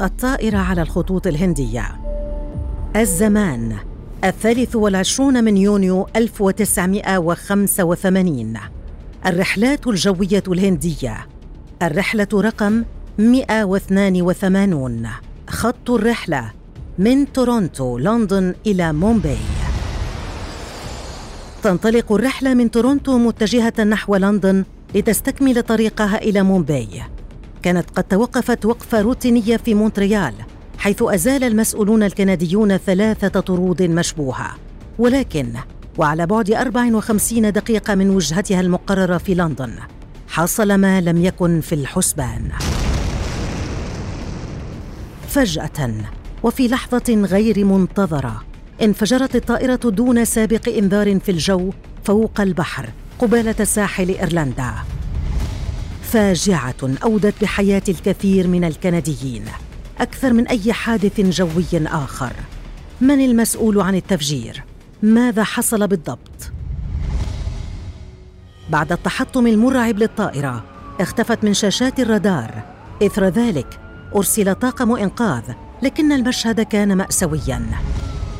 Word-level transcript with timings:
الطائرة 0.00 0.58
على 0.58 0.82
الخطوط 0.82 1.26
الهندية. 1.26 2.00
الزمان 2.96 3.76
الثالث 4.24 4.76
والعشرون 4.76 5.44
من 5.44 5.56
يونيو 5.56 6.06
1985 6.16 8.56
الرحلات 9.26 9.86
الجوية 9.86 10.42
الهندية. 10.48 11.26
الرحلة 11.82 12.28
رقم 12.34 12.84
182 13.18 15.08
خط 15.48 15.90
الرحلة 15.90 16.52
من 16.98 17.32
تورونتو 17.32 17.98
لندن 17.98 18.54
إلى 18.66 18.92
مومباي. 18.92 19.38
تنطلق 21.62 22.12
الرحلة 22.12 22.54
من 22.54 22.70
تورونتو 22.70 23.18
متجهة 23.18 23.84
نحو 23.84 24.16
لندن 24.16 24.64
لتستكمل 24.94 25.62
طريقها 25.62 26.18
إلى 26.18 26.42
مومباي. 26.42 27.02
كانت 27.62 27.90
قد 27.90 28.04
توقفت 28.04 28.66
وقفة 28.66 29.00
روتينية 29.00 29.56
في 29.56 29.74
مونتريال 29.74 30.34
حيث 30.78 31.02
أزال 31.02 31.44
المسؤولون 31.44 32.02
الكنديون 32.02 32.76
ثلاثة 32.76 33.40
طرود 33.40 33.82
مشبوهة. 33.82 34.56
ولكن 34.98 35.52
وعلى 35.98 36.26
بعد 36.26 36.50
54 36.50 37.52
دقيقة 37.52 37.94
من 37.94 38.10
وجهتها 38.10 38.60
المقررة 38.60 39.18
في 39.18 39.34
لندن 39.34 39.72
حصل 40.28 40.74
ما 40.74 41.00
لم 41.00 41.24
يكن 41.24 41.60
في 41.60 41.74
الحسبان. 41.74 42.50
فجأة 45.28 45.90
وفي 46.42 46.68
لحظة 46.68 47.14
غير 47.24 47.64
منتظرة 47.64 48.42
انفجرت 48.82 49.36
الطائرة 49.36 49.76
دون 49.76 50.24
سابق 50.24 50.68
إنذار 50.68 51.20
في 51.20 51.30
الجو 51.30 51.70
فوق 52.04 52.40
البحر 52.40 52.88
قبالة 53.18 53.64
ساحل 53.64 54.08
إيرلندا. 54.08 54.72
فاجعة 56.12 56.74
أودت 57.04 57.34
بحياة 57.42 57.82
الكثير 57.88 58.48
من 58.48 58.64
الكنديين. 58.64 59.44
أكثر 60.00 60.32
من 60.32 60.48
أي 60.48 60.72
حادث 60.72 61.20
جوي 61.20 61.86
آخر. 61.86 62.32
من 63.00 63.20
المسؤول 63.24 63.80
عن 63.80 63.94
التفجير؟ 63.94 64.64
ماذا 65.02 65.44
حصل 65.44 65.86
بالضبط؟ 65.86 66.50
بعد 68.70 68.92
التحطم 68.92 69.46
المرعب 69.46 69.98
للطائرة 69.98 70.64
اختفت 71.00 71.44
من 71.44 71.54
شاشات 71.54 72.00
الرادار. 72.00 72.62
إثر 73.02 73.24
ذلك 73.24 73.80
أرسل 74.16 74.54
طاقم 74.54 74.92
إنقاذ 74.92 75.42
لكن 75.82 76.12
المشهد 76.12 76.60
كان 76.60 76.96
مأساوياً. 76.96 77.62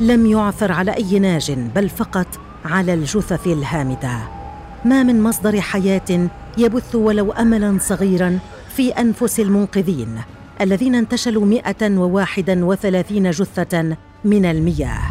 لم 0.00 0.26
يعثر 0.26 0.72
على 0.72 0.96
أي 0.96 1.18
ناج 1.18 1.52
بل 1.52 1.88
فقط 1.88 2.26
على 2.64 2.94
الجثث 2.94 3.46
الهامدة. 3.46 4.45
ما 4.84 5.02
من 5.02 5.22
مصدر 5.22 5.60
حياة 5.60 6.28
يبث 6.58 6.94
ولو 6.94 7.32
أملاً 7.32 7.78
صغيراً 7.80 8.38
في 8.76 8.90
أنفس 8.90 9.40
المنقذين 9.40 10.20
الذين 10.60 10.94
انتشلوا 10.94 11.46
131 11.46 13.30
جثة 13.30 13.96
من 14.24 14.44
المياه. 14.44 15.02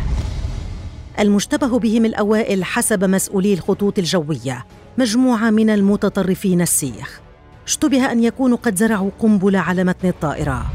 المشتبه 1.19 1.80
بهم 1.80 2.05
الأوائل 2.05 2.63
حسب 2.63 3.03
مسؤولي 3.03 3.53
الخطوط 3.53 3.99
الجوية 3.99 4.66
مجموعة 4.97 5.49
من 5.49 5.69
المتطرفين 5.69 6.61
السيخ. 6.61 7.19
اشتبه 7.67 8.11
أن 8.11 8.23
يكونوا 8.23 8.57
قد 8.57 8.75
زرعوا 8.75 9.09
قنبلة 9.19 9.59
على 9.59 9.83
متن 9.83 10.07
الطائرة. 10.07 10.66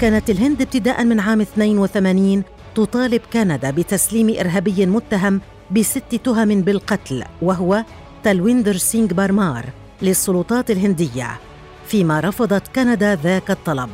كانت 0.00 0.30
الهند 0.30 0.62
ابتداء 0.62 1.04
من 1.04 1.20
عام 1.20 1.40
82 1.40 2.42
تطالب 2.74 3.20
كندا 3.32 3.70
بتسليم 3.70 4.36
إرهابي 4.40 4.86
متهم 4.86 5.40
بست 5.70 6.14
تهم 6.24 6.60
بالقتل 6.60 7.24
وهو 7.42 7.84
تالويندر 8.24 8.76
سينغ 8.76 9.06
بارمار 9.06 9.66
للسلطات 10.02 10.70
الهندية 10.70 11.40
فيما 11.86 12.20
رفضت 12.20 12.68
كندا 12.74 13.14
ذاك 13.14 13.50
الطلب 13.50 13.90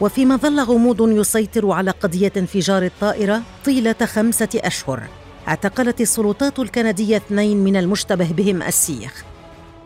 وفيما 0.00 0.36
ظل 0.36 0.60
غموض 0.60 1.10
يسيطر 1.10 1.70
على 1.70 1.90
قضية 1.90 2.32
انفجار 2.36 2.82
الطائرة 2.82 3.42
طيلة 3.64 3.94
خمسة 4.04 4.48
أشهر. 4.54 5.02
اعتقلت 5.48 6.00
السلطات 6.00 6.58
الكندية 6.58 7.16
اثنين 7.16 7.64
من 7.64 7.76
المشتبه 7.76 8.32
بهم 8.32 8.62
السيخ. 8.62 9.24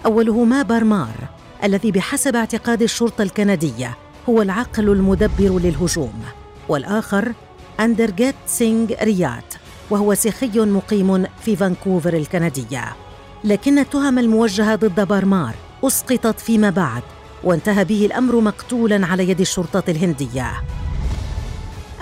أولهما 0.07 0.63
بارمار 0.63 1.15
الذي 1.65 1.93
بحسب 1.93 2.37
اعتقاد 2.37 2.83
الشرطة 2.83 3.23
الكندية 3.23 3.97
هو 4.29 4.43
العقل 4.43 4.89
المدبر 4.89 5.59
للهجوم 5.59 6.23
والآخر 6.69 7.33
إندرجيت 7.81 8.35
سينغ 8.47 8.89
ريات 9.03 9.50
وهو 9.91 10.15
سيخي 10.15 10.61
مقيم 10.61 11.27
في 11.45 11.57
فانكوفر 11.57 12.15
الكندية. 12.15 12.85
لكن 13.45 13.79
التهم 13.79 14.19
الموجهة 14.19 14.75
ضد 14.75 15.09
بارمار 15.09 15.55
أسقطت 15.85 16.41
فيما 16.41 16.71
بعد 16.71 17.03
وانتهى 17.45 17.85
به 17.85 18.07
الأمر 18.07 18.41
مقتولا 18.41 19.07
على 19.07 19.29
يد 19.31 19.41
الشرطة 19.41 19.91
الهندية. 19.91 20.53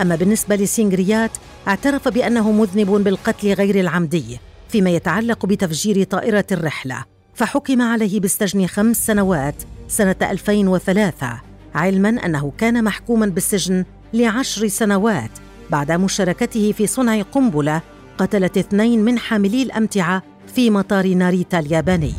أما 0.01 0.17
بالنسبة 0.17 0.57
لسينغ 0.57 1.03
ريات 1.03 1.31
اعترف 1.69 2.09
بأنه 2.09 2.51
مذنب 2.53 2.91
بالقتل 2.91 3.53
غير 3.53 3.81
العمدي 3.81 4.39
فيما 4.69 4.91
يتعلق 4.91 5.47
بتفجير 5.47 6.05
طائرة 6.05 6.45
الرحلة 6.53 7.05
فحكم 7.35 7.83
عليه 7.83 8.21
بالسجن 8.21 8.67
خمس 8.67 9.07
سنوات 9.07 9.55
سنة 9.89 10.17
2003 10.23 11.41
علما 11.75 12.09
أنه 12.09 12.53
كان 12.59 12.85
محكوما 12.85 13.27
بالسجن 13.27 13.85
لعشر 14.15 14.69
سنوات 14.69 15.31
بعد 15.71 15.93
مشاركته 15.93 16.73
في 16.73 16.87
صنع 16.87 17.23
قنبلة 17.23 17.83
قتلت 18.19 18.59
اثنين 18.59 19.05
من 19.05 19.19
حاملي 19.19 19.63
الأمتعة 19.63 20.23
في 20.55 20.71
مطار 20.71 21.09
ناريتا 21.09 21.59
الياباني 21.59 22.15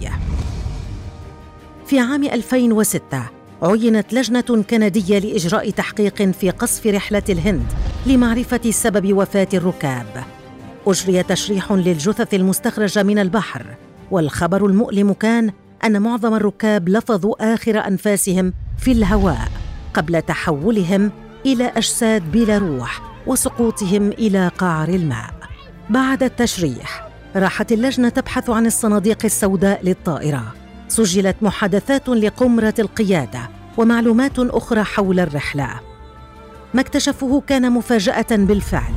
في 1.85 1.99
عام 1.99 2.23
2006 2.23 3.23
عينت 3.61 4.13
لجنة 4.13 4.63
كندية 4.69 5.19
لإجراء 5.19 5.69
تحقيق 5.69 6.21
في 6.31 6.49
قصف 6.49 6.87
رحلة 6.87 7.23
الهند 7.29 7.65
لمعرفة 8.05 8.71
سبب 8.71 9.13
وفاة 9.13 9.47
الركاب. 9.53 10.23
أجري 10.87 11.23
تشريح 11.23 11.71
للجثث 11.71 12.33
المستخرجة 12.33 13.03
من 13.03 13.19
البحر، 13.19 13.66
والخبر 14.11 14.66
المؤلم 14.66 15.13
كان 15.13 15.51
أن 15.85 16.01
معظم 16.01 16.33
الركاب 16.33 16.89
لفظوا 16.89 17.53
آخر 17.53 17.87
أنفاسهم 17.87 18.53
في 18.77 18.91
الهواء 18.91 19.47
قبل 19.93 20.21
تحولهم 20.21 21.11
إلى 21.45 21.66
أجساد 21.66 22.31
بلا 22.31 22.57
روح 22.57 23.09
وسقوطهم 23.28 24.09
إلى 24.09 24.52
قعر 24.57 24.90
الماء. 24.90 25.34
بعد 25.90 26.24
التشريح، 26.24 27.07
راحت 27.35 27.72
اللجنة 27.72 28.09
تبحث 28.09 28.50
عن 28.50 28.66
الصناديق 28.66 29.25
السوداء 29.25 29.80
للطائرة. 29.84 30.53
سجلت 30.88 31.35
محادثات 31.41 32.09
لقمرة 32.09 32.74
القيادة 32.79 33.50
ومعلومات 33.78 34.40
أخرى 34.40 34.84
حول 34.84 35.19
الرحلة. 35.19 35.79
ما 36.74 36.81
اكتشفوه 36.81 37.41
كان 37.41 37.72
مفاجأة 37.72 38.28
بالفعل. 38.31 38.94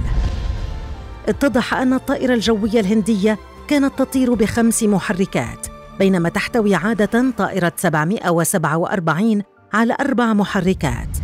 اتضح 1.28 1.74
أن 1.74 1.92
الطائرة 1.92 2.34
الجوية 2.34 2.80
الهندية 2.80 3.38
كانت 3.68 3.98
تطير 3.98 4.34
بخمس 4.34 4.82
محركات 4.82 5.66
بينما 5.98 6.28
تحتوي 6.28 6.74
عادة 6.74 7.30
طائرة 7.38 7.72
747 7.76 9.42
على 9.72 9.96
أربع 10.00 10.32
محركات. 10.32 11.21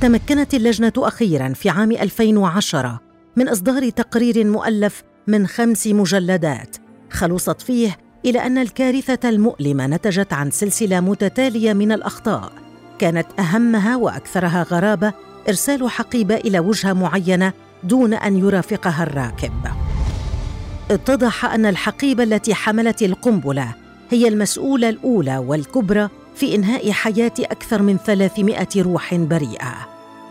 تمكنت 0.00 0.54
اللجنة 0.54 0.92
أخيرا 0.96 1.52
في 1.52 1.70
عام 1.70 1.92
2010 1.92 3.00
من 3.36 3.48
إصدار 3.48 3.90
تقرير 3.90 4.46
مؤلف 4.46 5.02
من 5.26 5.46
خمس 5.46 5.86
مجلدات 5.86 6.76
خلصت 7.10 7.62
فيه 7.62 7.98
إلى 8.24 8.38
أن 8.38 8.58
الكارثة 8.58 9.28
المؤلمة 9.28 9.86
نتجت 9.86 10.32
عن 10.32 10.50
سلسلة 10.50 11.00
متتالية 11.00 11.72
من 11.72 11.92
الأخطاء 11.92 12.52
كانت 12.98 13.26
أهمها 13.38 13.96
وأكثرها 13.96 14.62
غرابة 14.62 15.12
إرسال 15.48 15.90
حقيبة 15.90 16.34
إلى 16.34 16.58
وجهة 16.58 16.92
معينة 16.92 17.52
دون 17.84 18.14
أن 18.14 18.36
يرافقها 18.36 19.02
الراكب. 19.02 19.52
اتضح 20.90 21.44
أن 21.44 21.66
الحقيبة 21.66 22.22
التي 22.22 22.54
حملت 22.54 23.02
القنبلة 23.02 23.74
هي 24.10 24.28
المسؤولة 24.28 24.88
الأولى 24.88 25.38
والكبرى 25.38 26.08
في 26.34 26.54
إنهاء 26.54 26.92
حياة 26.92 27.32
أكثر 27.40 27.82
من 27.82 27.96
300 27.96 28.66
روح 28.76 29.14
بريئة. 29.14 29.89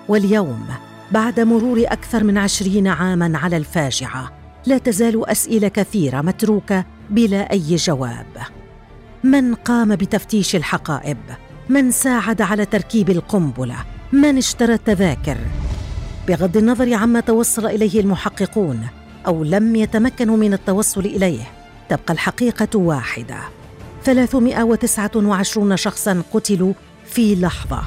واليوم 0.09 0.65
بعد 1.11 1.39
مرور 1.39 1.83
أكثر 1.87 2.23
من 2.23 2.37
عشرين 2.37 2.87
عاما 2.87 3.37
على 3.37 3.57
الفاجعة 3.57 4.31
لا 4.65 4.77
تزال 4.77 5.29
أسئلة 5.29 5.67
كثيرة 5.67 6.21
متروكة 6.21 6.85
بلا 7.09 7.51
أي 7.51 7.75
جواب. 7.75 8.25
من 9.23 9.55
قام 9.55 9.95
بتفتيش 9.95 10.55
الحقائب؟ 10.55 11.17
من 11.69 11.91
ساعد 11.91 12.41
على 12.41 12.65
تركيب 12.65 13.09
القنبلة؟ 13.09 13.75
من 14.11 14.37
اشترى 14.37 14.73
التذاكر؟ 14.73 15.37
بغض 16.27 16.57
النظر 16.57 16.93
عما 16.93 17.19
توصل 17.19 17.65
إليه 17.65 17.99
المحققون 17.99 18.87
أو 19.27 19.43
لم 19.43 19.75
يتمكنوا 19.75 20.37
من 20.37 20.53
التوصل 20.53 21.01
إليه 21.01 21.43
تبقى 21.89 22.13
الحقيقة 22.13 22.79
واحدة. 22.79 23.37
329 24.03 25.77
شخصا 25.77 26.23
قتلوا 26.33 26.73
في 27.05 27.35
لحظة. 27.35 27.81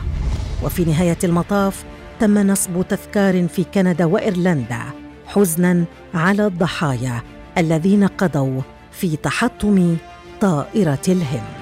وفي 0.64 0.84
نهاية 0.84 1.18
المطاف 1.24 1.84
تم 2.22 2.38
نصب 2.38 2.82
تذكار 2.88 3.48
في 3.48 3.64
كندا 3.64 4.04
وإيرلندا 4.04 4.82
حزنا 5.26 5.84
على 6.14 6.46
الضحايا 6.46 7.22
الذين 7.58 8.06
قضوا 8.06 8.60
في 8.92 9.16
تحطم 9.16 9.96
طائرة 10.40 11.02
الهند. 11.08 11.61